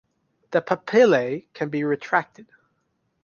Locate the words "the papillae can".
0.49-1.69